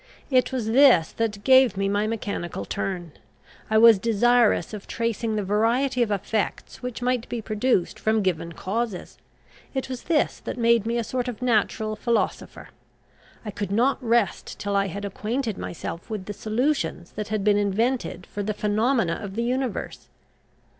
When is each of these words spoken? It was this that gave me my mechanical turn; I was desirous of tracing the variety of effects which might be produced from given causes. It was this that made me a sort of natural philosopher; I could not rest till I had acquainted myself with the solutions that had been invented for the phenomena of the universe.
It 0.31 0.51
was 0.51 0.65
this 0.65 1.11
that 1.11 1.43
gave 1.43 1.77
me 1.77 1.87
my 1.87 2.07
mechanical 2.07 2.65
turn; 2.65 3.11
I 3.69 3.77
was 3.77 3.99
desirous 3.99 4.73
of 4.73 4.87
tracing 4.87 5.35
the 5.35 5.43
variety 5.43 6.01
of 6.01 6.09
effects 6.09 6.81
which 6.81 7.03
might 7.03 7.29
be 7.29 7.39
produced 7.39 7.99
from 7.99 8.23
given 8.23 8.53
causes. 8.53 9.19
It 9.75 9.89
was 9.89 10.05
this 10.05 10.39
that 10.39 10.57
made 10.57 10.87
me 10.87 10.97
a 10.97 11.03
sort 11.03 11.27
of 11.27 11.43
natural 11.43 11.95
philosopher; 11.95 12.69
I 13.45 13.51
could 13.51 13.71
not 13.71 14.03
rest 14.03 14.57
till 14.57 14.75
I 14.75 14.87
had 14.87 15.05
acquainted 15.05 15.59
myself 15.59 16.09
with 16.09 16.25
the 16.25 16.33
solutions 16.33 17.11
that 17.11 17.27
had 17.27 17.43
been 17.43 17.57
invented 17.57 18.25
for 18.25 18.41
the 18.41 18.55
phenomena 18.55 19.19
of 19.21 19.35
the 19.35 19.43
universe. 19.43 20.07